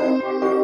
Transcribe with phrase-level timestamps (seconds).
[0.00, 0.59] Música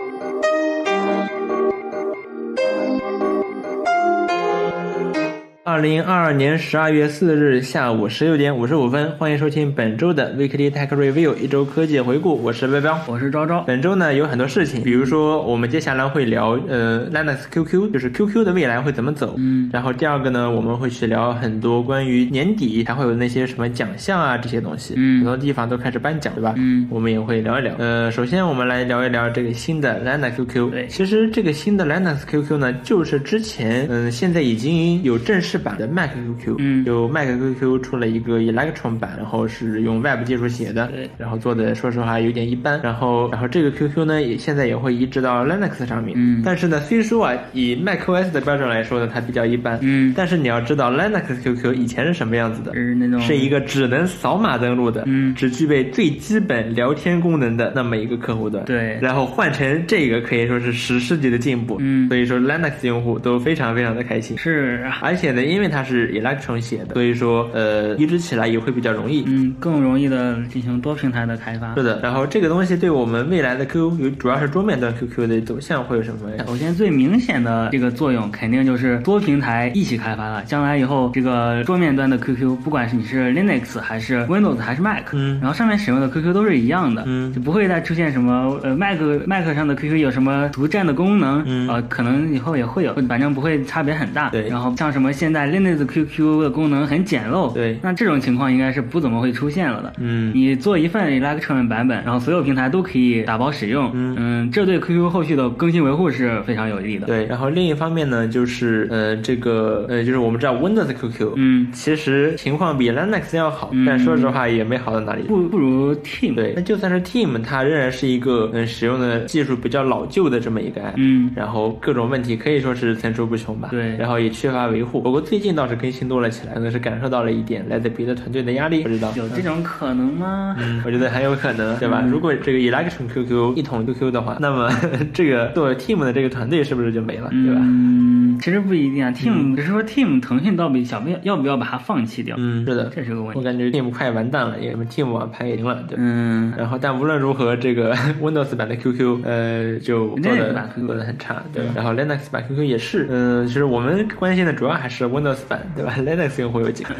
[5.76, 12.34] 二零二二年十二月四日下午十六点五十五分，欢迎收听本周的 Weekly Tech Review 一周科技回顾。
[12.42, 13.60] 我是彪彪，我是昭昭。
[13.64, 19.34] 本周呢有很多事情，比如说我们接下来会聊呃 Linux QQ，就是 QQ 的未来会怎么走。
[19.36, 24.94] 嗯，然后第二个呢，我们会去聊很多关于年底还会有那些什么奖项啊这些东西。
[24.96, 26.54] 嗯很多地方都开始颁奖，对吧？
[26.56, 27.74] 嗯我们也会聊一聊。
[27.76, 30.70] 呃，首先我们来聊一聊这个新的 Linux QQ。
[30.70, 36.56] 对其实这个新的 Linux QQ 呢，就是之前嗯现在已经有正式版的 Mac QQ。
[36.58, 42.80] 嗯有 Mac QQ 出了一个 Electron 版，然后是用 Web 技术写的，对然后做的说实话有点一般。
[42.82, 46.14] 然后然后这个 QQ 呢，也现在也会移植到 Linux 上面。
[46.16, 49.78] 嗯但是呢，虽说啊，以 macOS 的标准来说呢，它比较一般。
[49.82, 52.72] 嗯但是你要知道，Linux QQ 以前是什么样子的？
[52.74, 58.64] 是那种是一个只能扫码登录的，嗯只具备最基本聊天功能的那么一个客户端。
[58.64, 61.78] 对然后换成这个可以说是史诗级的进步。
[61.80, 64.36] 嗯所以说 Linux 用户都非常非常的开心。
[64.38, 69.24] 是啊，而且呢，因为它是 Electron 写的，所以说呃移植起来也会比较容易。
[69.26, 71.82] 嗯，更容易的进行多平台的开发是。
[71.82, 76.18] 的，然后这个东西对我们未来的 QQ，有主要是桌面端 QQ 的走向会有什么？
[76.46, 80.42] 首先，最明显的这个作用肯定就是多平台一起开发了。
[80.44, 94.30] 将来以后，这个桌面端的 QQ，不管是你是 Linux 还是 Windows 还是 Mac，嗯然后上面使用的 QQ 都是一样的，嗯就不会再出现什么呃 Mac Mac 上的 QQ 有什么独占的功能，嗯呃，可能以后也会有，反正不会差别很大。
[94.30, 99.92] 对然后像什么现在 Linux QQ 的功能很简陋，对那这种情况应该是不怎么会出现了的。
[99.98, 115.22] 嗯你做一份 Electron 版本，然后所有平台都可以打包使用，嗯这对 QQ 后续的更新维护是非常有利的。，对，然后另一方面呢，就是呃这个呃就是我们知道 Windows QQ，嗯，其实情况比 Linux 要好，嗯但说实话也没好到哪里。
[115.22, 116.34] 不不如 Team。
[116.34, 123.68] 对，那就算是 Team，它仍然是一个嗯使用的技术比较老旧的这么一个 app，嗯然后各种问题可以说是层出不穷吧。
[123.70, 125.00] 对然后也缺乏维护。
[125.00, 129.12] 不过最近倒是更新多了起来，可能是感受到了一点来自别的团队的压力，不知道。
[129.16, 130.56] 有这种可能吗？
[130.58, 132.00] 嗯，我觉得很有可能，对吧？
[132.04, 134.70] 嗯如果这个 Election QQ 一统 QQ 的话，那么
[135.12, 137.60] 这个作为 Team 的这个团队是不是就没了，对吧？
[137.62, 139.10] 嗯，其实不一定啊。
[139.10, 143.38] Team 只是说 Team 腾讯到底想不要要不要把它放弃掉，嗯，是的，这是个问题。
[143.38, 145.96] 我感觉 Team 快完蛋了，因为 Team 网盘也停了，对？
[145.98, 151.72] 嗯，然后，但无论如何，这个 Windows 版的 QQ，呃，就做的版 QQ 做的很差，对吧？
[151.76, 156.94] 然后 Linux 版 QQ 也是，嗯、其实我们关心的主要还是 Windows 版，对吧？Linux 用户有几个？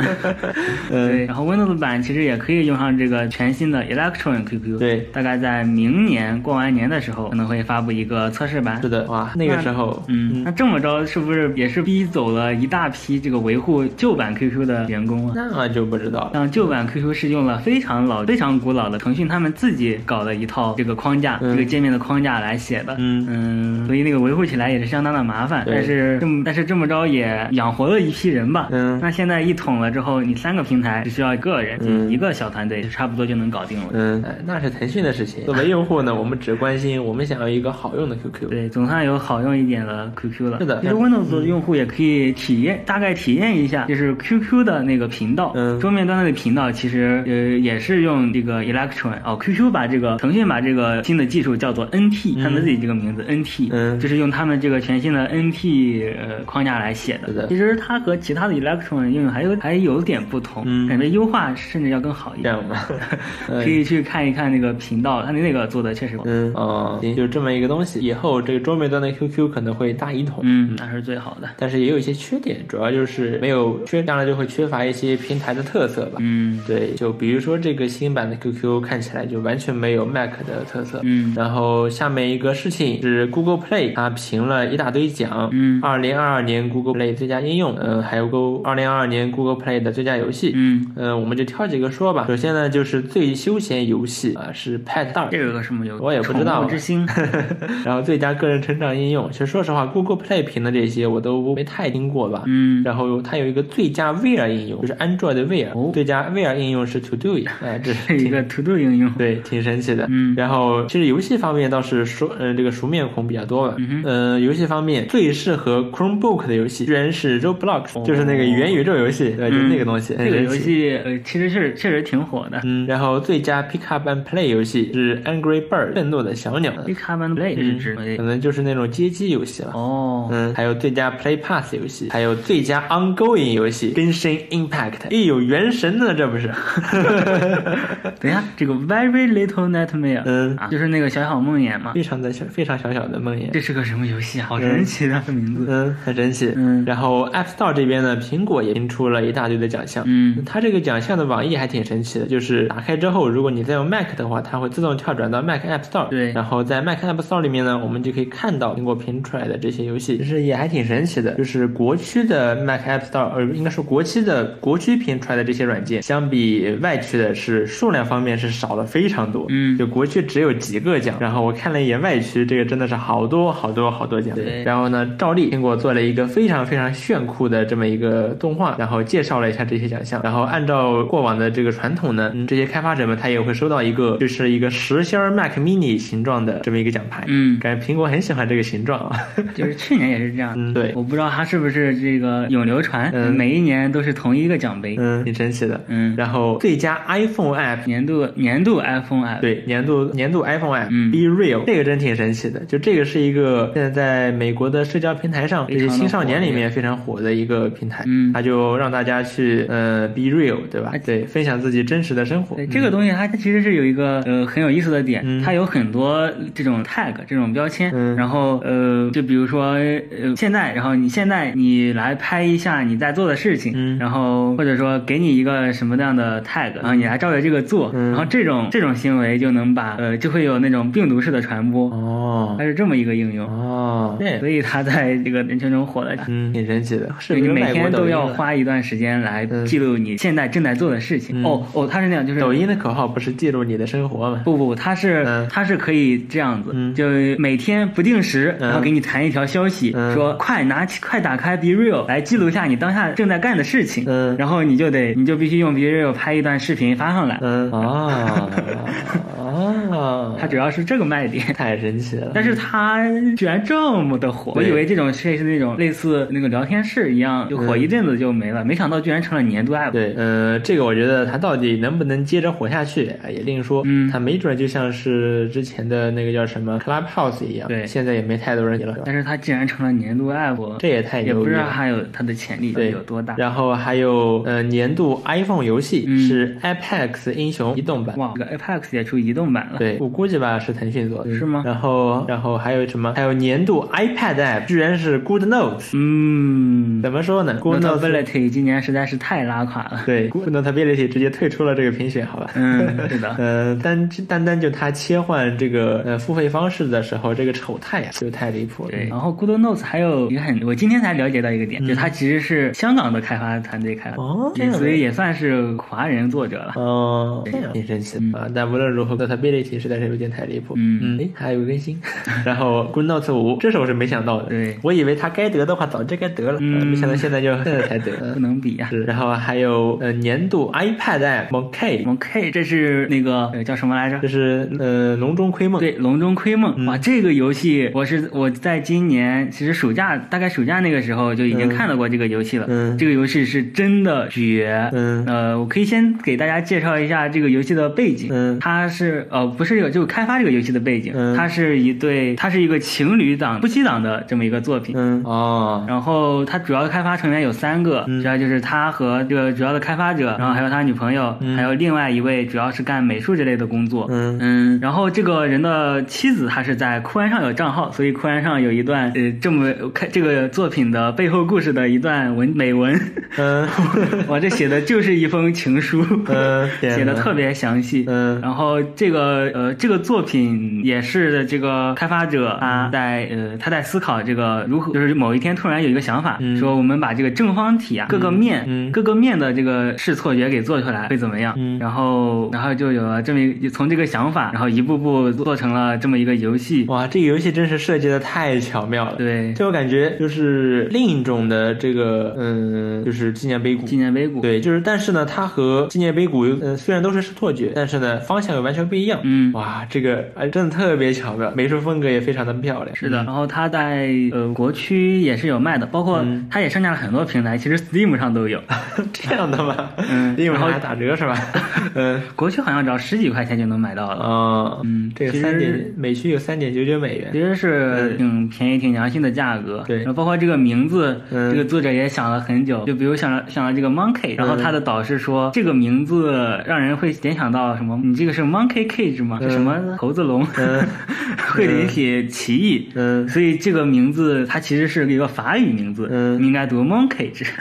[0.91, 1.27] 嗯， 对。
[1.27, 4.79] 然后 Windows 版其实也可以用上这个全新的 Electron QQ。
[4.79, 8.81] 对大概在明年过完年的时候，可能会发布一个测试版。
[8.83, 15.35] 是的，哇，那个时候，嗯，那这么着是不是也是逼走了一大批这个维护旧版 QQ 的员工啊？
[15.37, 16.31] 那就不知道了。
[16.35, 22.97] 像旧版 QQ 是用了非常老、非常古老的腾讯他们自己搞的一套这个框架，嗯这个界面的框架来写的。
[22.99, 25.65] 嗯嗯，所以那个维护起来也是相当的麻烦。
[25.67, 28.69] 但是这么但是这么着也养活了一批人吧。
[28.71, 33.87] 嗯那现在一统了之后，你三个平台只需要一个人，嗯一个小团队就差不多就能搞定了。
[33.93, 35.45] 嗯，哎，那是腾讯的事情。
[35.47, 38.49] 作为用户呢，我们只关心我们想要一个好用的 QQ。
[38.49, 40.59] 对，总算有好用一点的 QQ 了。
[40.59, 45.79] 是的其实 Windows 的用户也可以体验，大概体验一下，就是 QQ 的那个频道，嗯。
[45.81, 53.99] 桌面端的频道，其实呃也是用这个 Electron 哦，QQ 把这个腾讯把这个新的技术叫做 NT，、他们自己这个名字 NT，嗯。
[54.01, 57.47] 就是用他们这个全新的 NT 呃框架来写的。
[57.49, 60.89] 其实它和其他的 Electron 应用还有还有点不同，嗯。
[60.89, 62.57] 感觉优化甚至要更好一点。
[63.47, 68.01] 可以去看一看那个频道，它那个做的确实，嗯哦，行，就这么一个东西。
[68.01, 71.49] 以后这个桌面端的 QQ 可能会大一统，嗯，那是最好的。
[71.57, 76.19] 但是也有一些缺点，主要就是没有缺，当然就会缺乏一些平台的特色吧。
[76.21, 81.01] 嗯对，就比如说这个新版的 QQ 看起来就完全没有 Mac 的特色。
[81.05, 85.49] 嗯然后下面一个事情是 Google Play，它评了一大堆奖。
[85.53, 90.53] 嗯二零二二年 Google Play 最佳应用，嗯、还有 Go 二零二二年 Google Play 的最佳游戏。
[90.55, 92.25] 嗯，嗯、我们就挑几个说吧。
[92.27, 96.03] 首先呢，就是最休闲游戏啊、是 Dog，这个什么游戏？
[96.03, 97.07] 我也不知道之星。
[97.85, 102.45] 然后最佳个人成长应用，其实说实话，Google Play 评的这些我都没太听过吧。
[102.47, 109.11] 嗯，然后它有一个最佳 Wear 应用，就是 Android 的 Wear，、哦最佳 Wear 应用是 To Do，哎，这是 一个 To Do 应用。
[109.19, 110.07] 对，挺神奇的。
[110.09, 113.75] 嗯然后其实游戏方面倒是熟，呃，这个熟面孔比较多吧。
[113.79, 120.15] 嗯哼呃，游戏方面最适合 Chromebook 的游戏居然是 Roblox，Roblox，就是那个元宇宙游戏，对，就是那个东西。
[120.17, 122.61] 这个游戏呃，其实是确实挺火的。
[122.65, 126.73] 嗯，然后最佳 Pick Up and Play 游戏是 Angry Bird，愤怒的小鸟。
[126.87, 129.71] Pick Up and Play 是指可能就是那种街机游戏了。
[129.75, 134.93] 哦，嗯，还有最佳 Play Pass 游戏，还有最佳 Ongoing 游戏《更新 Impact》。
[135.11, 136.15] 哎呦，原神呢？
[136.15, 136.49] 这不是？
[138.21, 141.93] 等一下，这个 Very Little Nightmare，嗯啊，就是那个小小梦魇嘛。
[141.93, 143.51] 非常的小，非常小小的梦魇。
[143.53, 144.47] 这是个什么游戏啊？
[144.49, 145.67] 好神奇的名字。
[145.69, 146.53] 嗯，很神奇。
[146.57, 150.05] 嗯，然后 App Store 这边呢，苹果也评出了一大堆的奖项。
[150.07, 156.09] 嗯，它这个奖项的网页还挺神奇的，就是打开之后，如果你在用 Mac 的话，它会自动跳转到 Mac App Store。
[156.09, 161.35] 对，然后在 Mac App Store 里面呢，我们就可以看到苹果评出来的这些游戏，就是也还挺神奇的。
[161.35, 169.47] 就是国区的 Mac App Store，呃，应该说国区的国区评出来的这些软件，相比外区的是数量方面是少了非常多。
[169.49, 174.35] 嗯，就国区只有几个奖，然后我看了一眼外区，这个真的是好多好多好多奖。
[174.35, 180.21] 对，然后呢，照例苹果做了一个非常非常炫酷的这么一个动画，然后介绍了一下这些奖项。
[180.23, 187.25] 然后按照过往的这个传统呢，嗯、这些开发者们他也会收到一个就是一个实心 Mac Mini 形状的这么一个奖牌。
[187.29, 189.19] 嗯，感觉苹果很喜欢这个形状啊。
[189.55, 190.55] 就是去年也是这样。
[190.57, 194.97] 嗯，对，我不知道它是不是这个永流传，嗯、每一年都是同一个奖杯。
[194.99, 195.81] 嗯，挺神奇的。
[195.89, 202.61] 嗯，然后最佳 iPhone App 年度年度 iPhone App 对年度年度 iPhone App、嗯、Be Real 这个真挺神奇的。
[202.61, 208.05] 就这个是一个现在在美国的社交平台上，这些青少年里面非常火的一个平台。
[208.07, 210.93] 嗯，它就让大家去呃 Be Real 对吧？
[211.05, 212.57] 对，分享自己真实的生活。
[212.57, 217.91] 对这个东西，它它其实是有一个呃很有意思的点，嗯、它有很多这种 tag 这种标签。
[217.95, 231.91] 嗯，然后呃就比如说呃现在，然后你现在你来拍一下你在做的事情，嗯，然后或者说给你一个什么样的 tag，然后你来照着这个做，嗯、然后这种这种行为就能把呃就会有那种病毒式的传播。
[231.91, 233.45] 哦，它是这么一个应用。
[233.49, 236.15] 哦，对，所以它在这个人群中火了。
[236.29, 237.13] 嗯，挺神奇的。
[237.19, 241.43] 是你每天都要花一段时间来记录你现在正在做的事情。
[241.43, 244.43] 嗯、哦哦，它是那样，就是抖音的口号不是记录你的生活吗？
[244.45, 247.05] 不不，它是、嗯、它是可以这样子，嗯、就
[247.39, 254.05] 每天不定时，嗯、然后给你弹一条消息，说快拿起快打开 Be Real 来记录一下你当下正在干的事情。
[254.07, 257.39] 嗯，然后你就得你就必须用 Be Real 拍一段视频发上来。
[257.41, 258.49] 嗯啊
[259.57, 262.31] 啊，它主要是这个卖点， 太神奇了。
[262.35, 263.05] 但是它
[263.37, 269.91] 居然这么的火，我以为这种是是那种类似那个聊天室一样，就火一阵子就没了，没想到居然成了年度 app。
[269.91, 273.83] 对，呃，这个我觉得它到底能不能接着火下去也另说。
[273.87, 278.97] 嗯，它没准就像是之前的那个叫什么 Clubhouse 一样，对，现在也没太多人了。
[279.05, 283.35] 但是它竟然成了年度 app，这也太也不知道还有它的潜力有多大。
[283.39, 289.79] 然后还有呃年度 iPhone 游戏是 Apex 英雄移动版，哇，这个 Apex 也出移动版了。
[289.79, 291.63] 对，我估计吧是腾讯做的，是吗？
[291.65, 293.13] 然后然后还有什么？
[293.15, 300.03] 还有年度 iPad app 居然是 Good Notes，嗯，怎么说呢？Good Notability 今年实在是太拉垮了。
[300.07, 302.51] 对，Good Notability 直接退出了这个评选，好吧？
[302.55, 303.35] 嗯，是的。
[303.39, 308.91] 呃，单单单就它切换这个呃付费方式的时候，这个丑态呀就太离谱了。
[308.91, 316.73] 对，然后 Good Notes 还有一个很，我今天才了解到一个点，就它其实是香港的开发团队开发，哦，所以也算是华人作者了。
[316.77, 318.47] 哦，这样挺神奇的啊！
[318.55, 320.75] 但无论如何，Notability 实在是有点太离谱。
[320.77, 322.01] 嗯嗯，哎，还有更新，
[322.45, 324.49] 然后 Good Notes 五，这是我是没想到的。
[324.49, 328.89] 对，我以为他该得的话早就该得了，嗯，没想到现在就现在才得， 不能比啊。
[328.91, 334.19] 是，然后还有呃年度 iPad app Monkey，Monkey 这是那个呃叫什么来着？
[334.21, 335.81] 这是呃笼中窥梦。
[335.81, 336.75] 对，笼中窥梦。
[336.79, 342.67] 嗯、哇，这个游戏我是我在今年其实暑假大概暑假那个时候就已经看到过这个游戏了。
[342.69, 344.91] 嗯，这个游戏是真的绝。
[344.93, 348.29] 嗯，呃，我可以先给大家介绍一下这个游戏的背景。
[348.33, 354.95] 嗯，它是呃不是这个就开发这个游戏的背景，嗯、它是一对它是一个情侣档夫妻档的这么一个作品。
[354.97, 355.23] 嗯。
[355.25, 364.07] 哦，然后它主要的开发成员有三个，嗯、主要就是他和这个主要的开发者，然后还有他女朋友，嗯、还有另外一位主要是干美术之类的工作。
[364.11, 364.39] 嗯。
[364.41, 372.99] 嗯，然后这个人的妻子她是在酷安上有账号，所以酷安上有一段呃这么开这个作品的背后故事的一段文美文。
[373.37, 373.67] 嗯，
[374.29, 378.05] 我这写的就是一封情书，嗯，写的特别详细。
[378.07, 391.55] 嗯，然后这个呃这个作品也是这个开发者他在呃他在思考这个如何，就是某一天突然有一个想法，嗯、说我们把这个正方体啊各个面、嗯、各个面的这个视错觉给做出来会怎么样？
[391.57, 396.85] 嗯，然后然后就有了这么一从这个想法，然后一步步做成了这么一个游戏。
[396.89, 399.17] 哇，这个游戏真是设计的太巧妙了。
[399.17, 403.87] 对，就我感觉就是另一种的这个嗯，就是纪念碑谷。
[403.87, 404.41] 纪念碑谷。
[404.41, 409.21] 对，就是但是呢，它和纪念碑谷呃虽然都是视错觉，但是呢方向又完全不一样。
[409.23, 409.51] 嗯。
[409.51, 412.97] 嗯，哇，这个哎真的特别巧妙，美术风格也非常的漂亮。
[412.97, 418.61] 是的，然后它在呃国区也是有卖的，包括嗯它也上架了很多平台，其实 Steam 上都有。
[419.13, 419.91] 这样的吗？
[420.11, 421.37] 嗯然后因为还打折是吧？
[421.95, 424.25] 嗯国区好像只要十几块钱就能买到了。
[424.25, 427.41] 哦，嗯，这个三点美区有三点九九美元其。
[427.41, 429.85] 实是挺便宜、挺良心的价格。
[429.87, 432.85] 对然后包括这个名字，嗯这个作者也想了很久。
[432.85, 436.33] 就比如想了想了这个 monkey，然后他的导师说、这个名字
[436.67, 438.01] 让人会联想到什么？
[438.05, 439.39] 你这个是 monkey cage 嘛？
[439.41, 440.47] 是什么猴子龙？
[440.57, 440.87] 嗯
[441.53, 442.89] 会引起歧义。
[442.95, 447.47] 嗯所以这个名字它其实是一个法语名字，嗯你应该读 monkage。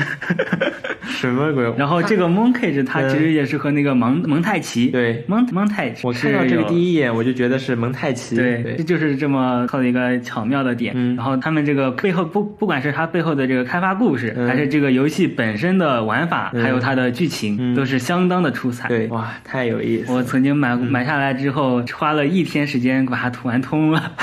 [1.07, 1.63] 什么鬼？
[1.77, 6.63] 然后这个 monkage 它其实也是和那个蒙蒙太奇对蒙 montage，我看到这个。
[6.63, 8.35] 第一眼我就觉得是蒙太奇。
[8.35, 10.93] 对，这就是这么靠的一个巧妙的点。
[10.95, 18.89] 嗯然后他们这个背后不不管是它背后的这个开发故事，嗯还是这个游戏本身的玩法，嗯还有它的剧情，嗯都是相当的出彩。
[18.89, 20.11] 对，哇，太有意思。
[20.11, 24.11] 我曾经买买下来之后，花了一天时间把它玩通了。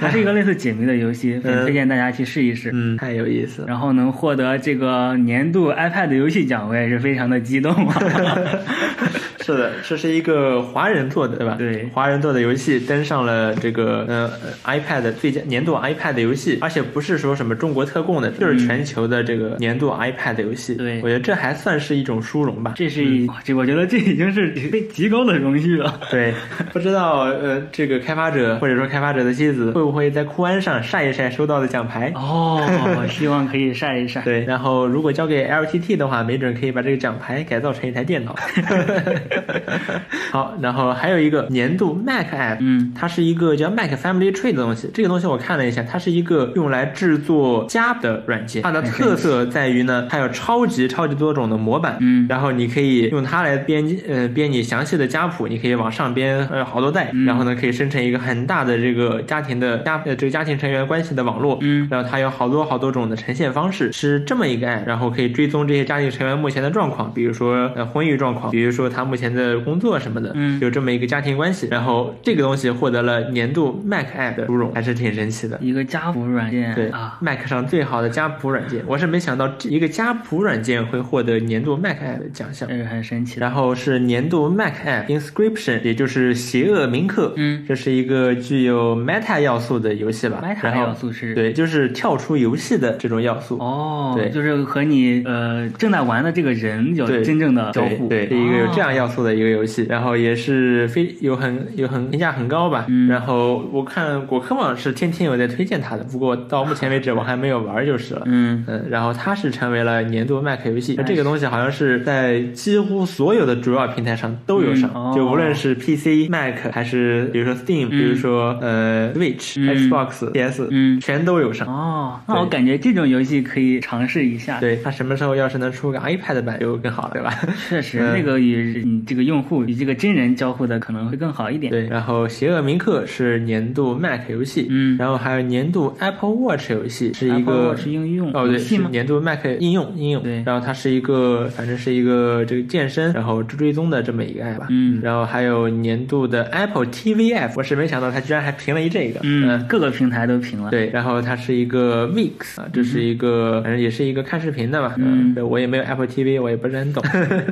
[0.00, 2.70] 它是一个类似解谜的游戏，推荐大家去试一试。
[2.74, 3.68] 嗯，太有意思了。
[3.68, 7.96] 然后能获得这个年度 iPad 游戏奖，我也是非常的激动啊！
[9.42, 11.56] 是的，这是一个华人做的，对吧？
[11.58, 14.30] 对华人做的游戏登上了这个呃
[14.64, 20.74] 呃 iPad 最佳年度 iPad 游戏，而且不是说什么中国特供的，就是全球的这个年度 iPad 游戏。
[20.76, 22.72] 对我觉得这还算是一种殊荣吧。
[22.76, 26.00] 这是一，哇这我觉得这已经是被极高的荣誉了。
[26.10, 26.32] 对，
[26.72, 32.12] 不知道呃这个开发者或者说开发者的妻子会不会在酷安上晒一晒收到的奖牌？
[32.14, 32.64] 哦，
[33.08, 34.22] 希望可以晒一晒。
[34.22, 38.36] 对，然后如果交给 LTT 的话，没准可以把这个奖牌改造成一台电脑。
[40.30, 44.90] 好，然后还有一个年度 Mac App，嗯，它是一个叫 Mac Family Tree 的东西。
[44.92, 48.62] 这个东西我看了一下，它是一个用来制作家的软件。
[48.62, 75.58] 它的特色在于呢，它有超级超级多种的模板，嗯然后你可以用它来编呃编你详细的家谱，你可以往上编呃好多代，嗯然后呢可以生成一个很大的这个家庭的家呃这个家庭成员关系的网络，嗯然后它有好多好多种的呈现方式，是这么一个 app，然后可以追踪这些家庭成员目前的状况，比如说呃婚育状况，比如说他目前的工作什么的，嗯有这么一个家庭关系，然后这个东西获得了年度 Mac app 的殊荣，还是挺神奇的。
[75.60, 82.78] 一个家谱软件，对啊，，Mac 上最好的家谱软件，我是没想到这一个家谱软件会获得年度 Mac app 的奖项这。
[82.78, 83.38] 个很神奇。
[83.42, 87.34] 然后是年度 Mac App Inscription，也就是邪恶铭刻。
[87.36, 93.58] 嗯这是一个具有 meta 要素的游戏吧 Meta 要素是对，就是跳出游戏的这种要素。
[93.58, 102.86] 哦，对就是和你呃正在玩的这个人有对真正的交互，对，对是一个有这样哦要素的一个游戏，然后也是非有很有很评价很高吧。
[102.88, 108.22] 嗯然后我看果科网是天天有在推荐它的，不过到目前为止我还没有玩就是了。
[108.26, 121.66] 嗯，嗯，然后它是成为了年度 Mac 游戏，那这个东西好像是在几乎所有的主要平台上都有上，就无论是 PC、Mac 还是比如说 Steam，、比如说呃 Switch、嗯 Xbox、PS，嗯全都有上。
[121.66, 127.32] 哦，那我感觉这种游戏可以尝试一下。，对它什么时候要是能出个 iPad 版就更好了，对吧？
[127.68, 131.72] 确实， 嗯那个与你这个用户与这个真人交互的可能会更好一点。
[131.72, 138.58] 对，然后《邪恶铭刻》是年度 Mac 游戏，嗯然后还有年度 Apple Watch 游戏，是一个 Watch 应用哦，对？
[138.58, 150.70] 是年度 Mac 应用应用，对然后它是一个，反正是一个这个健身，然后追踪的这么一个 app 吧，嗯然后还有年度的 Apple TV app，我是没想到它居然还评了一这个，嗯，各个平台都评了。
[150.70, 154.94] 对，然后它是一个 Mix 啊，这是一个，反正也是一个看视频的吧。
[154.98, 157.02] 嗯对我也没有 Apple TV，我也不是很懂。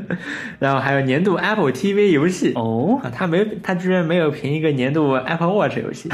[0.61, 2.53] 然后还有年度 Apple TV 游戏。
[2.55, 6.09] 哦啊，他没，他居然没有评一个年度 Apple Watch 游戏。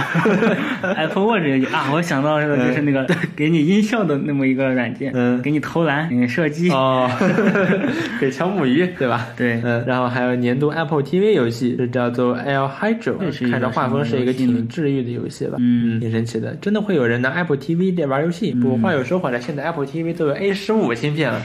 [0.97, 6.71] Apple Watch 游戏啊，我想到的就是那个给你音效的那么一个软件，嗯给你投篮，给你射击。
[6.71, 7.11] 哦，
[8.21, 9.27] 给敲木鱼，对吧？
[9.37, 15.57] 对嗯，然后还有年度 Apple TV 游戏是叫做 El Hydro，看着画风是一个挺治愈的游戏吧？
[15.61, 18.53] 嗯挺神奇的，真的会有人拿 Apple TV 在玩游戏。
[18.53, 21.41] 不过话又说回来，现在 Apple TV 都有 A 十五芯片了，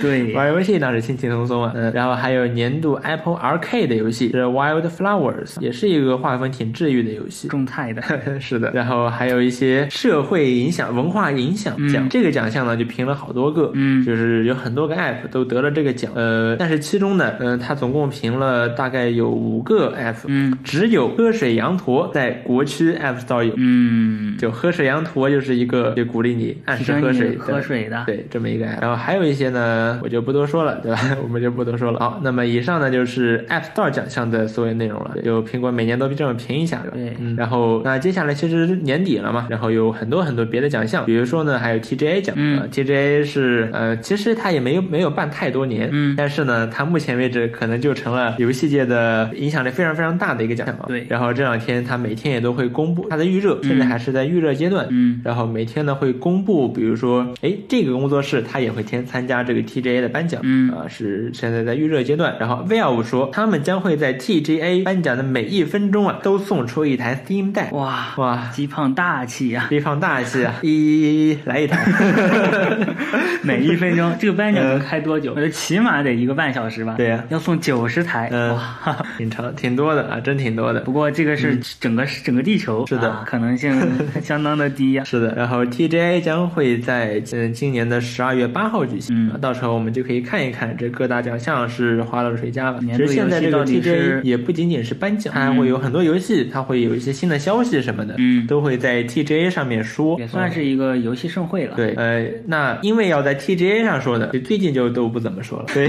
[0.00, 1.72] 对， 玩游戏倒是轻轻松松啊。
[1.74, 7.48] 嗯，然后还有年度 Apple Arcade 的游戏是 Wild Flowers，也是一个画风挺治愈的游戏。
[7.48, 8.02] 种菜的。
[8.40, 23.52] 是的，然后还有一些社会影响、文化影响奖，嗯这个奖项呢就评了好多个，嗯就是有很多个 app 都得了这个奖，呃，但是其中呢，呃，它总共评了大概有五个 app，嗯只有喝水羊驼在国区 App Store 有。
[23.56, 28.04] 嗯，就喝水羊驼就是一个就鼓励你按时喝水喝水的。
[28.06, 30.98] 对这么一个 app，然后还有一些呢，我就不多说了，对吧？
[31.22, 31.98] 我们就不多说了。
[31.98, 32.78] 好，那么以上。
[32.78, 70.54] 上呢就是 App Store 奖项的所有内容了，就苹果每年都这么评一下，对，嗯，然后那接下来其实年底了嘛，然后有很多很多别的奖项，比如说呢还有 TGA 奖，嗯，TGA 是呃其实它也没有没有办太多年，嗯，但是呢它目前为止可能就成了游戏界的影响力非常非常大的一个奖项，对，然后这两天它每天也都会公布它的预热，现在还是在预热阶段，嗯，然后每天呢会公布，比如说哎这个工作室它也会添参加这个 TGA 的颁奖，嗯啊是现在在预热阶段，然后 Valve 说他们将会在 TGA 颁奖的每一分钟啊都送出一台 Steam 带，哇哇，鸡胖大气呀、鸡胖大气啊！
[70.62, 71.84] 一来一台，
[73.42, 75.30] 每一分钟 这个颁奖能开多久？
[75.32, 76.94] 我觉得起码得一个半小时吧。
[76.96, 77.24] 对呀。
[77.28, 78.54] 要送九十台，嗯。
[78.54, 78.78] 哇！
[79.16, 80.80] 挺长，挺多的啊，真挺多的。
[80.80, 83.08] 不过这个是整个、整个地球，是的。
[83.10, 83.74] 啊可能性
[84.22, 89.30] 相当的低呀、是的，然后 TGA 将会在嗯今年的十二月八号举行，嗯。
[89.32, 92.80] 啊到时候我们就可以看一看这各大奖项是花落谁家了。
[92.80, 101.74] 其实现在这个 TGA 也不仅仅是颁奖，它还会有很多游戏，它会有一些新的消息什么的，嗯都会在 TGA 上面说，也算是一个游戏盛会了。
[101.76, 105.66] 对，呃，那因为要在 TGA 上说的，最近就都不怎么说了。
[105.74, 105.88] 对，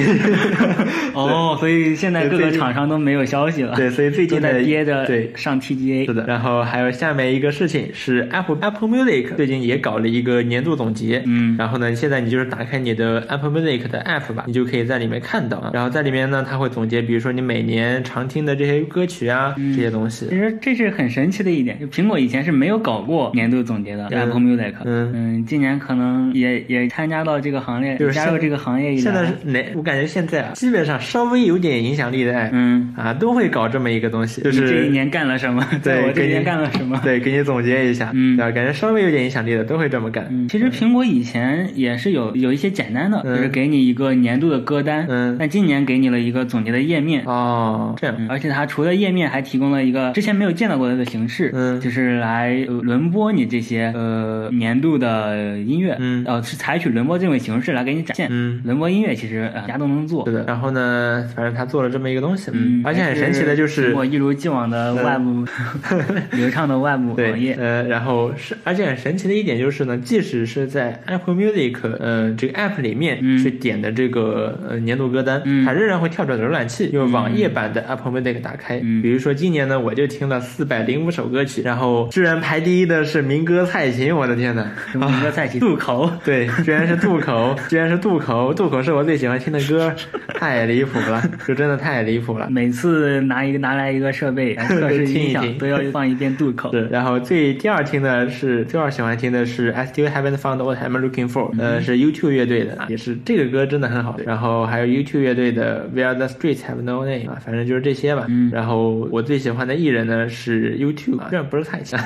[1.13, 3.75] 哦，所以现在各个厂商都没有消息了。
[3.75, 5.32] 对，所以最近在憋着对。
[5.36, 6.06] 上 TGA。
[6.06, 24.74] 是的，然后还有下面一个事情是 Apple Apple Music 最近也搞了一个年度总结，嗯然后呢，现在你就是打开你的 Apple Music 的 App 吧，你就可以在里面看到啊，然后在里面呢，它会总结，比如说你每年常听的这些歌曲啊，嗯这些东西其，实这是很神奇的一点，就苹果以前是没有搞过年度总结的、嗯 Apple Music。
[24.84, 29.65] 嗯嗯，今年可能也也参加到这个行列，就是加入这个行业以来，现在是哪？
[29.75, 34.89] 我感觉现在啊，基本上稍微有点影响力的嗯，啊，都会搞这么一个东西，就是这一。
[34.89, 35.65] 年干了什么？
[35.84, 37.00] 对在我这一年干了什么？
[37.03, 38.51] 对，给你总结一下，嗯对吧？
[38.51, 40.27] 感觉稍微有点影响力的都会这么干。
[40.31, 47.24] 嗯，其实苹果以前也是有有一些简单的，嗯就是给你一个年度的歌单，嗯但今年给你了一个总结的页面。
[47.26, 51.80] 哦，这样，嗯，而且它除了页面，还提供了一个之前没有见到过的形式，嗯。
[51.80, 56.24] 就是来呃轮播你这些呃年度的音乐，嗯。
[56.28, 58.28] 呃是采取轮播这种形式来给你展现。
[58.32, 60.26] 嗯，轮播音乐其实呃大家都能做。
[60.26, 60.44] 是，的。
[60.46, 65.46] 然后呢，反正他做了这么一个东西，嗯，而且很神奇的就是我一如既往的外部
[66.36, 73.38] 流畅的外部对网页，呃，然后是，而且很神奇的一点就是呢，即使是在 Apple Music 呃这个 App 里面嗯。
[73.40, 75.66] 去点的这个呃年度歌单，嗯。
[75.66, 78.80] 它仍然会跳转浏览器，用网页版的 Apple Music 打开。
[78.84, 84.68] 嗯比如说今年呢，我就听了四百零五首歌曲，然后居然排第一的是民歌蔡琴，我的天呐！
[84.92, 89.94] 什么一个赛季渡口，对，居然是渡口，居然是渡口，渡口是我最喜欢听的歌，
[90.36, 92.50] 太离谱了，就真的太离谱了。
[92.50, 96.72] 每次拿一个拿来一个设备来 测试音响，都要放一遍渡口。
[96.72, 104.17] 是，然后最第二听的是第二喜欢听的是 I Still Haven't Found What I'm Looking For，呃，是 YouTube 乐队的，也是这个歌真的很好。
[104.26, 108.26] 然后还有 YouTube 乐队的 Where the Streets Have No Name 啊，反正就是这些吧。
[108.30, 108.50] 嗯。
[108.52, 112.00] 然后我最喜欢的艺人呢是 YouTube，啊这不是太像。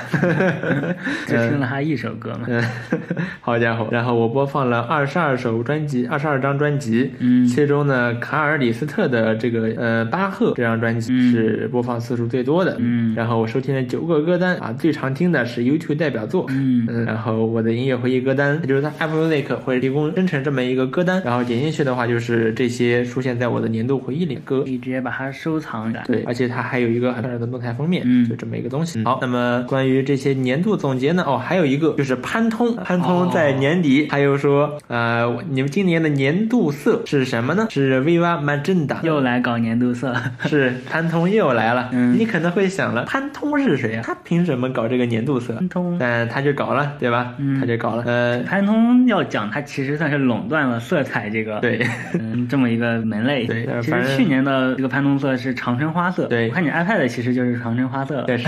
[1.25, 2.45] 只听了他一首歌嘛。
[2.47, 2.63] 嗯，
[3.41, 3.87] 好家伙！
[3.91, 7.45] 然后我播放了二十二首专辑，二十二张专辑，嗯。
[7.47, 11.31] 其中呢，卡尔里斯特的这个呃巴赫这张专辑嗯。
[11.31, 13.13] 是播放次数最多的，嗯。
[13.15, 16.85] 然后我收听了九个歌单啊，最常听的是 YouTube 代表作，嗯。
[16.89, 24.69] 嗯，然后我的音乐回忆歌单，就是它 Apple Music 会提供生成这么一个歌单，然后点进去的话，就是这些出现在我的年度回忆里的歌可。
[24.69, 26.03] 以直接把它收藏起来。
[26.05, 29.03] 对，而且它还有一个很漂亮的动态封面，嗯就这么一个东西。
[29.03, 37.67] 好，那么关于这些年度总结呢，哦，还有一个就是潘通，潘通在年底还有说，呃，你们今年的年度色是什么呢？
[37.69, 41.89] 是 Viva Magenta，又来搞年度色，是潘通又来了。
[41.91, 44.03] 嗯你可能会想了，潘通是谁啊？
[44.03, 45.53] 他凭什么搞这个年度色？
[45.53, 45.97] 潘通。
[45.99, 47.35] 但他就搞了，对吧？
[47.37, 48.03] 嗯他就搞了。
[48.05, 51.85] 呃，潘通要讲，他其实算是垄断了色彩这个对，
[52.19, 53.45] 嗯这么一个门类。
[53.45, 56.25] 对其实去年的这个潘通色是长春花色。
[56.27, 58.23] 对我看你 iPad 其实就是长春花色。
[58.25, 58.47] 确实，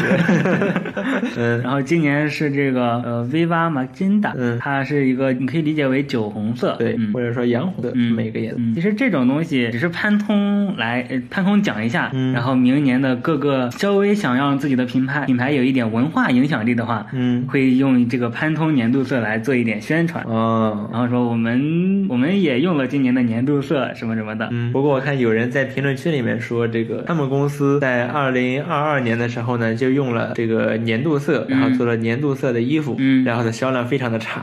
[1.38, 8.58] 嗯然后今年是这个呃 Viva Magenta，嗯它是一个你可以理解为酒红色，对，嗯或者说洋红的这嗯么一个颜色。
[8.60, 34.42] 嗯，其实这种东西只是潘通来，呃潘通讲一下，嗯然后明年的各个稍微想让自己的品牌品牌有一点文化影响力的话，嗯，会用这个潘通年度色来做一点宣传，哦，然后说我们我们也用了今年的年度色什么什么的，嗯，不过我看有人在评论区里面说，这个他们公司在二零二二年的时候呢，就用了这个年度色，然后做了年度色的衣服，嗯然后呢销量非常的差。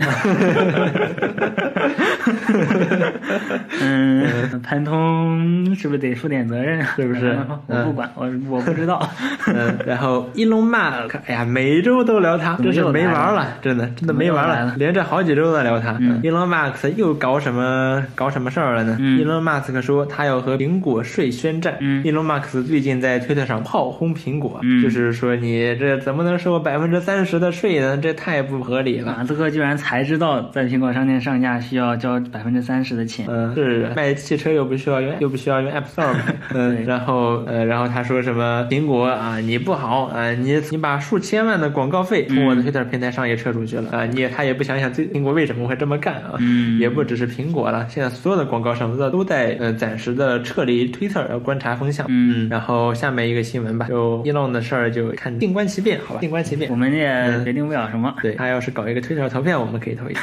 [3.81, 6.83] 嗯，潘通是不是得负点责任？
[6.97, 9.09] 是不是我不管，我我不知道。
[9.47, 15.97] 嗯，然后 Elon Musk，哎呀，每周都聊他，怎么真是没玩了完了，真的真的没完了连着好几周在聊他。
[16.01, 21.77] 嗯 Elon Musk 又搞什么搞什么事儿了呢、嗯 e l o n Musk 说他要和苹苹果税宣战。
[21.81, 27.99] 嗯伊隆马克思最近在推特上炮轰苹果，嗯就是说你这怎么能收百分之三十的税呢？
[27.99, 29.15] 这太不合理了。
[29.19, 33.22] 马斯克居然才知道在苹果商店上架需要交百分之三十的钱。
[33.29, 36.35] 嗯，是卖汽车又不需要用，又不需要用 App Store 买。
[36.55, 46.35] 嗯，然后呃，然后他说什么苹果啊，你不好啊，你你把数千万的广告费从我的推特平台上也撤出去了啊，你也他也不想想这苹果为什么会这么干啊？
[46.39, 52.07] 嗯 也不只是苹果了，现在所有的广告商都都在呃暂时的撤离推特，要观察风向。
[52.09, 56.77] 嗯然后下面一个新闻吧，就 Elon 的事儿就看静观其变，好吧，静观其变我。
[56.77, 58.13] 们也决定不了什么。
[58.21, 60.21] 对他要是搞一个推特投票，我们可以投一下，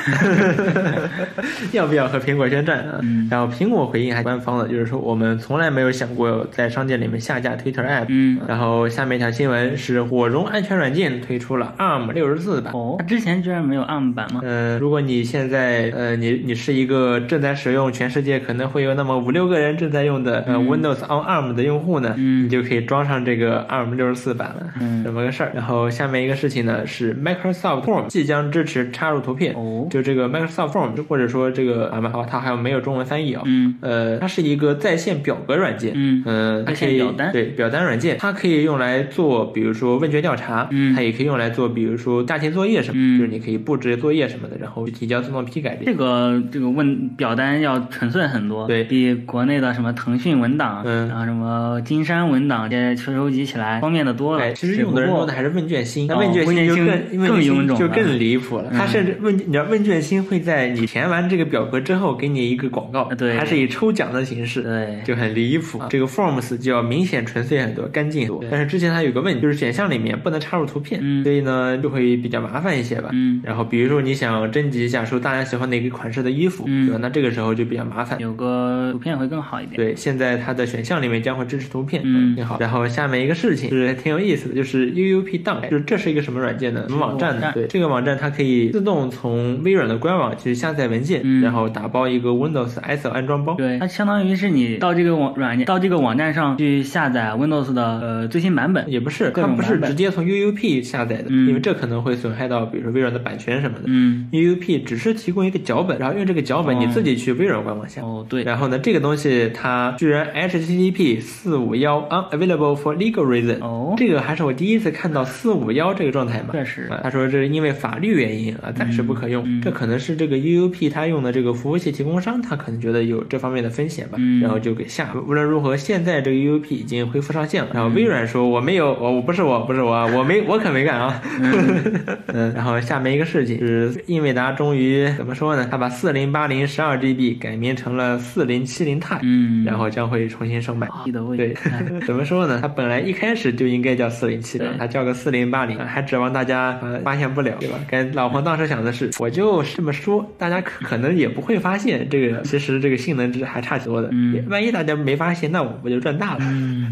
[1.71, 2.99] 要不要和苹果宣战啊？
[3.03, 8.05] 嗯然后苹果回应还官方的，就是说我们从来没有想过在商店里面下架 Twitter App。
[8.09, 12.73] 嗯然后下面一条新闻是火绒安全软件推出了 ARM 六十四版。
[12.73, 14.41] 哦，它之前居然没有 ARM 版吗？
[14.43, 25.51] 嗯、如果你现在呃，你你是一个正在使用全世界可能会有那么五六个人正在用的呃、Windows on ARM 的用户呢，嗯你就可以装上这个 ARM 六十四版了，嗯这么个事儿。
[25.53, 33.41] 然后下面一个事情呢是 Microsoft Form 即将支持插入图片，哦就这个 Microsoft Form 或者说这个啊，好，它还有没有中文翻译啊？
[33.45, 33.75] 嗯。
[33.81, 36.23] 呃，它是一个在线表格软件，嗯。
[36.25, 37.31] 呃，它在可以线表单。
[37.31, 40.93] 对表单软件，它可以用来做，比如说问卷调查，嗯。
[40.95, 43.19] 它也可以用来做，比如说家庭作业什么，嗯。
[43.19, 48.83] 就是你可以布置作业什么的，然后去提交自动批改这这个这个问表单要纯粹很多，对。
[48.83, 51.07] 比国内的什么腾讯文档，嗯。
[51.07, 54.43] 然后什么金山文档这些收集起来方便的多了。
[54.43, 57.75] 哎，其实用的人多的还是问卷星，那哦问卷星更更臃肿了。
[57.75, 58.69] 就更离谱了。
[58.71, 65.81] 它嗯甚至问你知道问卷星会在你填完这个表格之后给你一个广告，对还是以抽奖的形式，对就很离谱。
[65.89, 68.43] 这个 Forms 就要明显纯粹很多，干净很多。
[68.51, 73.09] 但是之前它有个问题，就是选项里面不能插入图片，嗯所以呢就会比较麻烦一些吧。
[73.13, 76.99] 嗯然后比如说你想征集一下说大家喜欢哪个款式的衣服，嗯对吧？
[77.01, 78.19] 那这个时候就比较麻烦。
[78.19, 79.75] 有个图片会更好一点。
[79.75, 82.57] 对，现在它的选项里面将会支持图片，嗯挺好。
[82.59, 86.85] 然后下面一个事情就是挺有意思的，就是 UUP 档，就是这是一个什么软件呢？
[86.87, 87.41] 什么网站呢？
[87.41, 93.55] 站对，这个网站它可以自动从微软的官网去下载文件，嗯然后打包一个 Windows ISO 安装包。
[93.55, 98.89] 对，它相当于是你到这个网软件到这个网站上去下载 Windows 的呃最新版本。
[98.89, 103.83] 也不是，它不是直接从 UUP 下载的，嗯因为这可能会损害到，比如说微软的版权什么的。
[103.87, 108.01] 嗯，UUP 只是提供一个脚本，然后用这个脚本哦你自己去微软官网下。
[108.01, 116.49] 哦对，然后呢，这个东西它居然 HTTP 四五幺 unavailable for legal reason，、哦这个还是我第一次看到四五幺这个状态嘛。
[116.51, 119.43] 确实啊他说这是因为法律原因啊，暂时不可用。
[119.45, 125.13] 嗯这可能是这个 UUP 它用的这个服务器提供商，他可能觉得有这方面的风险吧，嗯然后就给下。
[125.27, 127.71] 无论如何，现在这个 UUP 已经恢复上线了。
[127.73, 131.21] 然后微软说我没有，我我不是我不是我， 我没我可没干啊。
[132.27, 135.67] 嗯，然后下面一个事情是英伟达终于怎么说呢？
[135.69, 140.87] 他把四零八零十二 GB 改名成了四零七零 Ti，嗯，然后将会重新售卖。
[141.05, 141.55] 记得位对，
[142.05, 142.59] 怎么说呢？
[142.61, 147.79] 它本来一开始就应该叫四零七零，对它叫个四零八零，还指望大家呃发现不了，对吧？
[147.87, 154.09] 跟老黄当时想的是，我就这么说，大家可可能也不会发现这个，其实这个性能值还差挺多的。
[154.11, 156.39] 嗯也万一大家没发现，那我不就赚大了？
[156.43, 156.91] 嗯，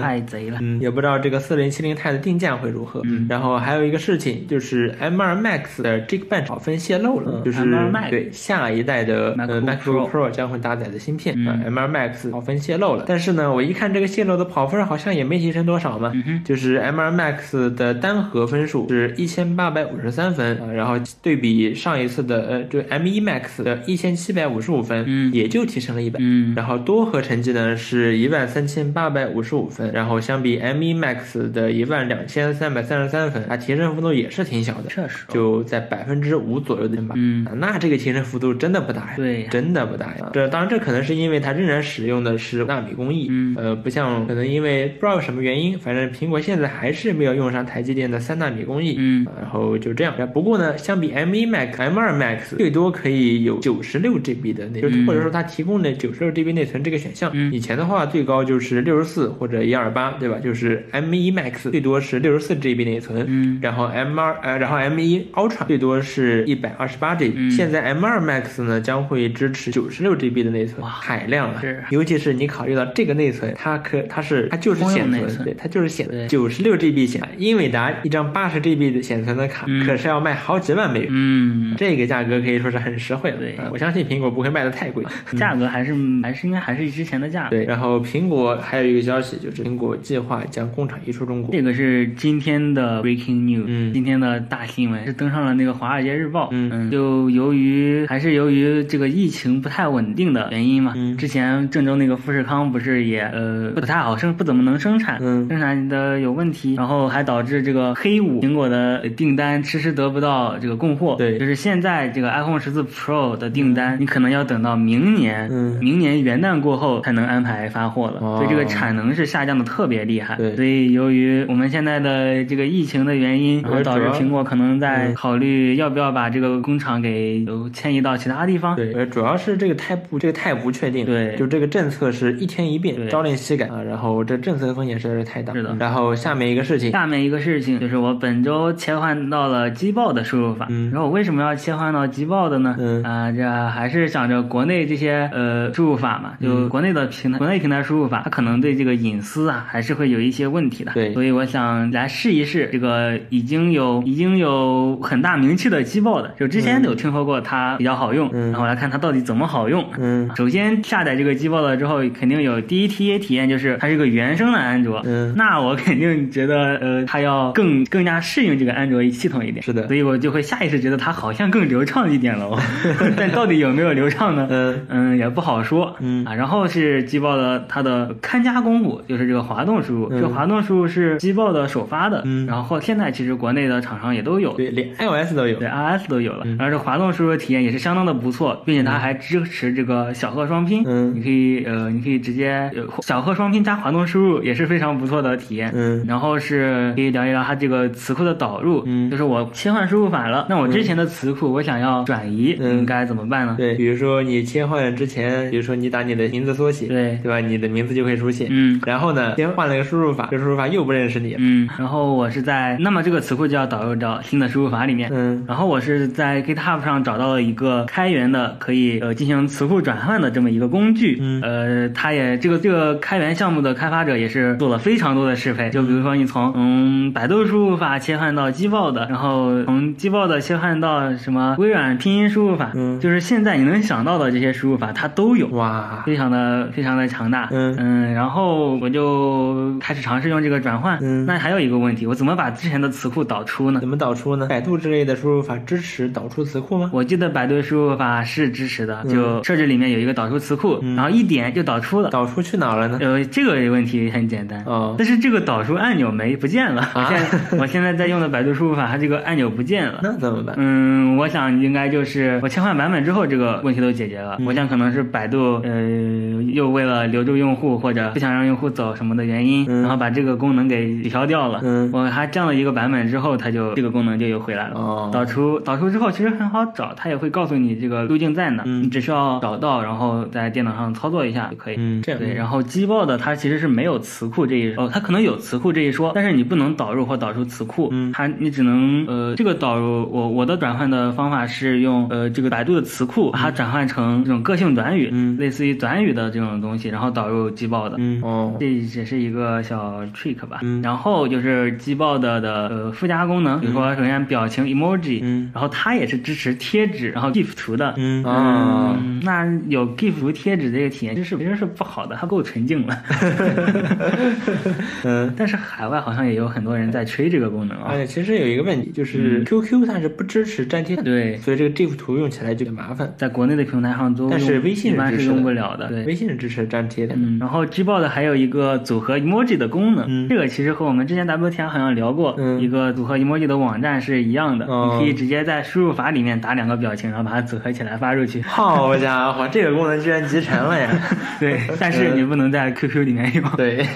[0.00, 0.58] 太贼了。
[0.60, 3.00] 嗯，也不知道这个四零七零 Ti 的定价会如何。
[3.04, 13.04] 嗯然后还有一个事情就是 M2 Max 的 Geekbench 跑分泄露了，嗯就是 M2 Max 对下一代的呃 MacBook MacBook Pro 将会搭载的芯片嗯啊、M2 Max 跑分泄露了。
[13.06, 25.32] 但是呢，我一看这个泄露的跑分好像也没提升多少嘛，嗯，就是 M2 Max 的单核分数是一千八百五十三分啊，然后对比上一次的呃就 M1 Max 的一千七百五十五分，嗯。
[25.32, 26.18] 也就提升了一百。
[26.22, 26.54] 嗯。
[26.54, 35.24] 然后多核成绩呢是一万三千八百五十五分，然后相比 M1 Max 的一万两千三百三十三分，啊，提升幅度也是挺小的，确实。
[35.28, 37.14] 就在百分之五左右的吧。
[37.16, 37.44] 嗯。
[37.46, 39.48] 啊，那这个提升幅度真的不大呀，对呀。
[39.50, 40.30] 真的不大呀。
[40.32, 43.54] 这当然这可能是因为它仍然使用的是纳米工艺，嗯。
[43.56, 49.24] 呃，不像可能因为不知道什么原因，反正苹果现在还是没有用上台积电的三纳米工艺，嗯。
[49.26, 50.14] 啊然后就这样。
[50.32, 57.30] 不过呢，相比 M1 Max、M2 Max 最多可以有九十六 GB 的内，嗯或者说它提供的九十六 GB 内存这个选项。
[57.34, 60.38] 嗯以前的话最高就是六十四或者一二八，对吧？
[60.38, 70.44] 就是 M1 Max 最多是六十四 GB 内存，嗯然后 M2 呃，然后 M1 Ultra 最多是一百二十八 GB，、嗯现在 M2 Max 呢将会支持九十六 GB
[70.44, 71.62] 的内存，哇海量啊！
[71.90, 77.22] 尤其是你考虑到这个内存，它可它是它就是显存，存对，它就是显存九十六 GB 显。
[77.36, 81.08] 英伟达一张八十 GB 的显存的卡，嗯可是要卖好几万美元。
[81.10, 83.38] 嗯，这个价格可以说是很实惠了，
[83.72, 85.04] 我相信苹果不会卖的太贵。
[85.36, 87.50] 价格还是还是应该还是之前的价格。
[87.50, 91.50] 对，然后苹果还有一个消息，就是苹果计划将工厂移出中国。
[91.52, 96.46] 这个是今天的 breaking news，、嗯今天的大新闻是登上了那个《华尔街日报》。
[96.52, 111.16] 嗯就由于还是由于这个疫情不太稳定的原因嘛，嗯之前郑州那个富士康不是也呃不太好生，不怎么能生产，嗯生产的有问题，然后还导致这个黑五苹果的订单迟迟得不到这个供货。
[111.18, 120.36] 对就是现在这个 iPhone 十四 Pro 的订单，你可能要等到明年，嗯明年元旦过后才能安排发货了，哦所以这个产能是下降的特别厉害。
[120.36, 128.74] 对所以由于我们现在的这个疫情的原因，然后导致苹果可能在嗯考虑要不要把这个工厂给呃迁移到其他地方。
[128.74, 131.04] 对，呃，主要是这个太不，这个太不确定。
[131.04, 133.82] 对就这个政策是一天一变，朝令夕改啊。
[133.82, 135.52] 然后这政策风险实在是太大。
[135.52, 142.74] 是的然后下面一个事情，下面一个事情就是我本周切换到了机报的输入法，嗯然后我为什么要切换到机报的呢？
[142.78, 150.92] 嗯啊、这还是想着国内这些呃输入法嘛，就嗯国内的平台，国内平台输入法，它可能对这个隐私啊还是会有一些问题的。
[150.92, 159.84] 对所以我想来试一试这个已经有已经有很大名气的机报的，就之前有听说过它比较好用，嗯然后来看它到底怎么好用。
[159.98, 165.02] 嗯首先下载这个机报了之后，肯定有第一体体验，就是它是一个原生的安卓。
[165.04, 169.62] 嗯那我肯定觉得，呃，它要更更加适应这个安卓系统一点。
[169.62, 172.58] 是的所以我就会下意识觉得它好像更流畅一点了哦。
[173.16, 174.46] 但到底有没有流畅呢？
[174.50, 175.94] 嗯嗯，也不好说。
[176.00, 180.08] 嗯啊，然后是机爆的它的看家功夫，就是这个滑动输入。
[180.10, 184.52] 嗯这个滑动输入是机爆的首发的，嗯然后后现在其实国内的厂商也都有。
[184.54, 185.68] 对，连 iOS 都有对。
[185.68, 195.70] iOS 都有了，嗯然后这滑动输入体验也是相当的不错，并且它还支持这个小贺双拼，嗯你可以呃，你可以直接呃小贺双拼加滑动输入也是非常不错的体验。
[195.74, 203.54] 嗯然后是可以聊一聊它这个词库的导入，嗯就是我切换输入法了，那我之前的词库我想要转移，嗯应该怎么办呢？
[203.58, 207.18] 对，比如说你切换之前，比如说你打你的名字缩写，对。
[207.22, 207.40] 对吧？
[207.40, 208.46] 你的名字就会出现。
[208.50, 208.80] 嗯。
[208.86, 211.34] 然后呢，先换了个输入法，这输入法又不认识你。
[211.38, 215.10] 嗯，然后我是在，那么这个词库就要导入到新的输入法里面。
[215.12, 215.44] 嗯。
[215.48, 221.40] 然后我是在 GitHub 上找到了一个开源的可以呃进行词库转换的这么一个工具，嗯。
[221.42, 233.00] 呃，它也这个这个开源项目的开发者也是做了非常多的适配，就比如说你从嗯百度输入法切换到机报的，然后从机报的切换到什么微软拼音输入法，嗯。
[233.00, 235.46] 就是现在你能想到的这些输入法它都有。
[235.48, 240.98] 哇，非常的非常的强大，嗯嗯然后我就开始尝试用这个转换。
[241.00, 243.88] 嗯那还有一个问题，我怎么把之前的词库导出呢怎？
[243.88, 244.46] 么导出呢？
[244.46, 246.90] 百度之类的输入法支持导出词库吗？
[246.92, 252.10] 我记得百度输入法是支持的，嗯就设置里面有一个导出词库，嗯然后一点就导出了。
[252.10, 252.98] 导出去哪了呢？
[253.00, 256.86] 呃，这个问题很简单，哦但是这个导出按钮没不见了。
[256.94, 260.00] 我啊现在我现在在用的百度输入法，它这个按钮不见了。
[260.02, 260.54] 那怎么办？
[260.58, 264.36] 嗯，我想应该就是我切换版本之后，这个问题都解决了。
[264.38, 271.60] 嗯我想可能是百度呃又为了留住用户或者不想让用户走什么的原因，嗯然后把这个功能给取消掉了。
[271.62, 274.74] 嗯我还降了一个版本之后，它就这个功能就又回来了。
[274.74, 281.76] 哦导出导出之后其实很好找，它也会告诉你这个路径在哪，嗯你只需要找到，然后在电脑上操作一下就可以。
[281.78, 300.60] 嗯，这样对，然后机报的它其实是没有词库这一哦，它可能有词库这一说，但是你不能导入或导出词库，嗯它你只能呃这个导入我我的转换的方法是用呃这个百度的词库把它转换成这种个性短语，嗯类似于短语的这种东西，然后导入机报的，嗯哦这也是一个小 trick 吧。
[300.62, 307.94] 嗯然后就是机报的的呃附加功能，比如说首先表情 emoji，、嗯然后它也是支持贴纸，然后 GIF 图的。
[307.96, 312.96] 嗯啊嗯，那有 GIF 图贴纸这个体验其实是其实是不好的，它够纯净了。
[315.04, 315.32] 嗯。
[315.36, 317.86] 但是海外好像也有很多人在吹这个功能啊。
[317.90, 323.12] 而且其实有一个问题，就是嗯 QQ 它是不支持粘贴的，对，所以这个 GIF 图用起来就麻烦。
[323.16, 325.88] 在国内的平台上都用，但是微信一般是用不了的。
[325.88, 326.04] 对。
[326.04, 327.14] 微信是支持粘贴的。
[327.16, 338.40] 嗯，然后 Gboard 还有一个组合 emoji 的功能，嗯这个其实和我们之前 WTI 好像聊过，嗯一个组合 emoji 的网站是一样的，嗯你可以直接在输入法里面打两个表情，然后把它组合起来发出去。
[338.42, 340.88] 好家伙，这个功能居然集成了呀！
[341.40, 343.44] 对，但是你不能在 QQ 里面用。
[343.56, 343.86] 对，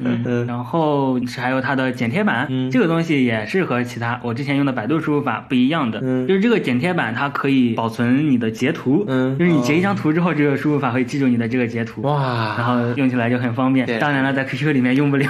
[0.00, 12.02] 嗯， 嗯然后是还有它的剪贴板，嗯这个东西也是和其他我之前用的百度输入法不一样的，嗯就是这个剪贴板它可以保存你的截图，嗯就是你截一张图之后，这个输入法会记住你的这个截图。
[12.02, 15.26] 哇然，后用起来就很方便，当然了，在 QQ 里面用不了，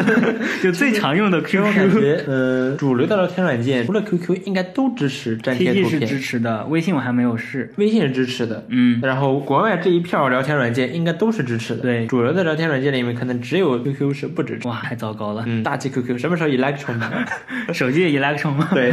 [0.62, 1.90] 就最常用的 QQ 感。
[1.90, 7.72] 觉，呃，主流的聊天软件除了 QQ，应该都支持粘贴图是支，持的，微信我还没有试。
[7.76, 8.64] 微信是支持的。
[8.68, 11.82] 嗯，然后国外这一票聊天软件应该都是支持的。
[11.82, 14.68] 对主流的聊天软件里面可能只有 QQ 是不支持。
[14.68, 15.44] 哇，太糟糕了。
[15.46, 17.26] 嗯，大气 QQ 什么时候 Electron 版？
[17.72, 18.68] 手机也 Electron 吗？
[18.72, 18.92] 对，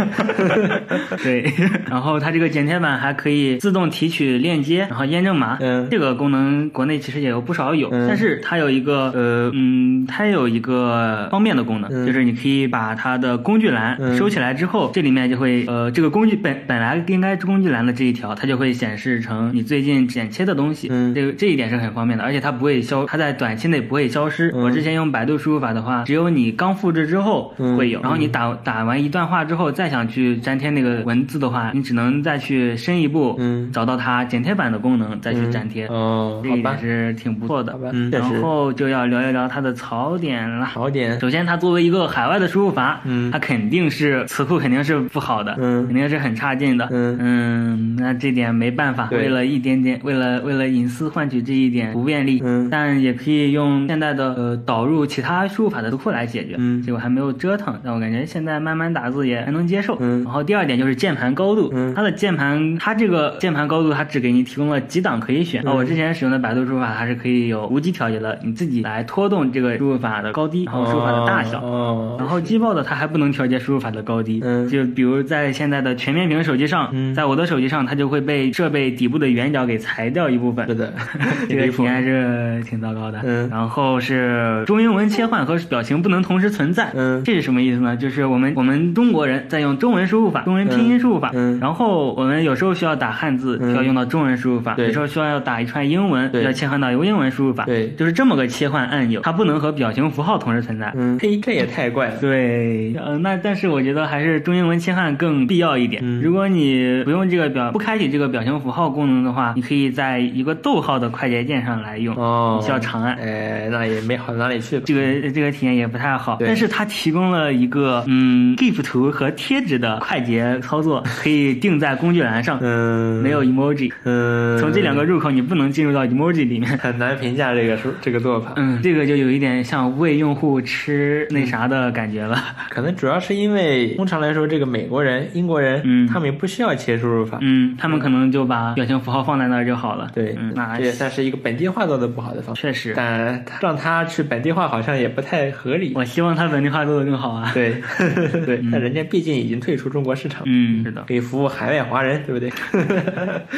[1.23, 1.53] 对，
[1.89, 5.57] 然后它这个剪贴板还可以自动提取链接，然后验证码。
[5.59, 20.87] 嗯这个功能国内其实也有不少有，嗯但是它有一个呃嗯，它有一个方便的功能，嗯就是你可以把它的工具栏嗯收起来之后，这里面就会呃这个工具本本来应该是工具栏的这一条，它就会显示成你最近剪切的东西。
[20.89, 24.49] 嗯这个这这一点是很方便的，而且它不会消，它在短期内不会消失。
[24.53, 35.87] 嗯我之前用百度输入法的话，只有你刚复制之后嗯会有，然后你打打完一段话之后，再想去粘贴那个文字的话，你只能再去深一步，嗯找到它剪贴板的功能再去粘贴。
[35.87, 40.67] 哦，这一好吧点，是挺不错的，嗯然后就要聊一聊它的槽点了。
[40.71, 71.61] 槽点，首先，它作为一个海外的输入法，嗯它肯定是词库肯定是不好的，嗯肯定是很差劲的，嗯嗯，那这点没办法，为了一点点，为了为了隐私换取这一点不便利，嗯但也可以用现在的呃导入其他输入法的词库来解决，嗯结果还没有折腾，但我感觉现在慢慢打字也还能接受，嗯然后第二点就是键盘高度，嗯它的键盘它这个键盘高度它只给你提供了几档可以选，啊，我之前使用的百度输入法它是可以有无极调节的，你自己来拖动这个输入法的高低，然后输入法的大小。
[71.61, 74.67] 哦，然后机报的它还不能调节输入法的高低，嗯。
[74.67, 77.15] 就比如在现在的全面屏手机上，嗯。
[77.15, 80.67] 在我的手机上它就会被设备底部的圆角给裁掉一部分。
[80.67, 80.93] 是，的，
[81.47, 83.21] 这个体验还是挺糟糕的。
[83.23, 83.47] 嗯。
[83.49, 87.23] 然后是中英文切换和表情不能同时存在，嗯。
[87.23, 87.95] 这是什么意思呢？
[87.95, 91.57] 就是我们我们中国人在用中文输入法，中文拼音输入法，嗯。
[91.57, 91.59] 嗯。
[91.61, 94.87] 然后我们有时候需要打汉字，嗯需要用到中文输入法，对。
[94.87, 97.89] 有时候需要打一串英文，要切换到一个英文输入法，对。
[97.91, 100.91] 就是这么个切换按钮，它不能和表情符号同时存在。
[100.95, 106.01] 嗯，嘿，这也太怪了，对，呃，那但是我觉得还是中英文切换更必要一点。
[106.05, 106.21] 嗯。
[106.21, 113.15] 如果你不用这个表，不开启这个表情符号功能的话，你可以在一个逗号的快捷键上来用，哦，你需要长按。
[113.15, 116.47] 哎，那也没好到哪里去吧，这个这个体验也不太好，对。
[116.47, 123.91] 但是它提供了一个嗯 GIF 图和贴纸的快捷操作，可以定在工具栏上，嗯，没有 emoji。
[124.03, 126.77] 嗯，从这两个入口你不能进入到 emoji 里面。
[126.77, 132.37] 很难评价这个说 这个做法，嗯，这个就有一点像为用户吃那啥的感觉了。
[132.69, 140.09] 可能主要是因为通常来说，这个美国人、英国人，嗯他们也不需要切输入法，嗯，他们可能就把表情符号放在那儿就好了。
[140.15, 145.91] 对，嗯，那这也算是一个本地化做的不好的方式，确实，但让他去本地化好像也不太合理。
[145.95, 147.51] 我希望他本地化做的更好啊。
[147.53, 147.75] 对
[148.45, 151.03] 对，但人家毕竟已经退出中国市场，嗯，是的。
[151.07, 152.49] 可以服务海外华人，对不对？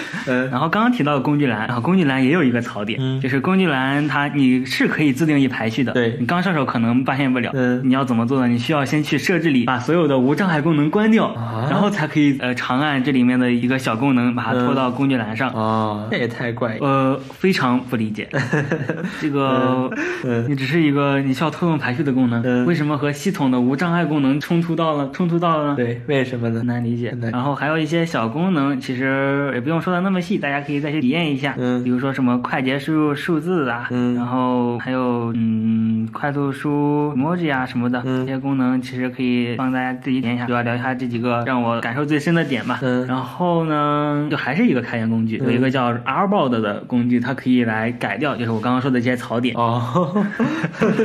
[0.27, 8.47] 嗯然后刚刚提到的工具栏，然后工具栏也有一个槽点，嗯就是工具栏它你是可以自定义排序的，对你刚上手可能发现不了，嗯你要怎么做呢？
[8.47, 15.49] 你需要先去设置里把所有的无障碍功能关掉，啊然后才可以呃长按这里面的一个小功能，把它拖到工具栏上。
[15.51, 16.77] 哦，这也太怪了。
[16.81, 18.27] 呃，非常不理解，
[19.19, 19.89] 这个
[20.23, 25.75] 嗯你只是一个你需要拖动排序的功能，嗯为什么和系统的无障碍功能冲突到了冲突到了呢？
[25.75, 26.67] 对，为什么呢很？
[26.67, 31.55] 难理解然后还有一些小功能，其实也不用说的那么细，大家可以再去体验一下。
[31.57, 40.45] 嗯比如说什么快捷输入数字啊，嗯然后还有嗯快速输 emoji 啊什么的，嗯这些功能其实可以帮大家自己体验一下。
[40.45, 42.79] 主要聊一下这几个让我感受最深的点吧。
[42.81, 49.55] 嗯然后呢，就还是一个开源工具，有一个叫 Arbord 的工具，它可以来改掉，就是我刚刚说的这些槽点。
[49.55, 50.25] 哦，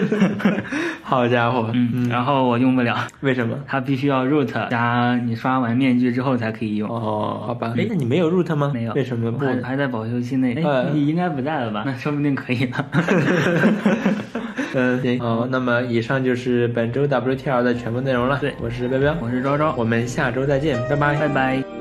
[1.02, 3.56] 好家伙，嗯，然后我用不了，为什么？
[3.66, 6.88] 它必须要 root 加你刷完面具之后才可以用。
[6.88, 8.72] 哦，好吧，哎，那你没有 root 吗？
[8.74, 9.44] 没有，为什么不？
[9.44, 11.84] 我还还在保修期内，哎，呃你应该不在了吧？
[11.86, 12.84] 那说不定可以呢。
[14.74, 18.38] 嗯，行，好，那么以上就是本周 WTR 的全部内容了。
[18.40, 21.14] 对我是彪彪，我是昭昭，我们下周再见，拜拜。
[21.16, 21.77] 拜拜。